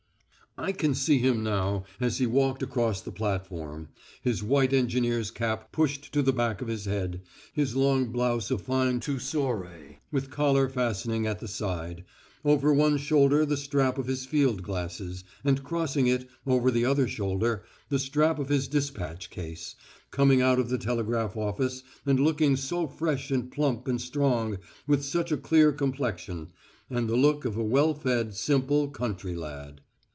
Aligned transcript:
I 0.57 0.73
can 0.73 0.95
see 0.95 1.17
him 1.17 1.43
now 1.43 1.85
as 2.01 2.17
he 2.17 2.27
walked 2.27 2.61
across 2.61 2.99
the 2.99 3.09
platform 3.13 3.87
his 4.21 4.43
white 4.43 4.73
engineer's 4.73 5.31
cap 5.31 5.71
pushed 5.71 6.11
to 6.13 6.21
the 6.21 6.33
back 6.33 6.61
of 6.61 6.67
his 6.67 6.83
head; 6.83 7.21
his 7.53 7.73
long 7.73 8.07
blouse 8.11 8.51
of 8.51 8.61
fine 8.61 8.99
tussore, 8.99 9.69
with 10.11 10.29
collar 10.29 10.67
fastening 10.67 11.25
at 11.25 11.39
the 11.39 11.47
side; 11.47 12.03
over 12.43 12.73
one 12.73 12.97
shoulder 12.97 13.45
the 13.45 13.55
strap 13.55 13.97
of 13.97 14.07
his 14.07 14.25
field 14.25 14.61
glasses, 14.61 15.23
and 15.45 15.63
crossing 15.63 16.07
it, 16.07 16.29
over 16.45 16.69
the 16.69 16.83
other 16.83 17.07
shoulder, 17.07 17.63
the 17.87 17.97
strap 17.97 18.37
of 18.37 18.49
his 18.49 18.67
dispatch 18.67 19.29
case 19.29 19.75
coming 20.11 20.41
out 20.41 20.59
of 20.59 20.67
the 20.67 20.77
telegraph 20.77 21.37
office 21.37 21.81
and 22.05 22.19
looking 22.19 22.57
so 22.57 22.87
fresh 22.89 23.31
and 23.31 23.53
plump 23.53 23.87
and 23.87 24.01
strong 24.01 24.57
with 24.85 25.05
such 25.05 25.31
a 25.31 25.37
clear 25.37 25.71
complexion, 25.71 26.49
and 26.89 27.07
the 27.07 27.15
look 27.15 27.45
of 27.45 27.55
a 27.55 27.63
well 27.63 27.93
fed, 27.93 28.35
simple, 28.35 28.89
country 28.89 29.33
lad. 29.33 29.79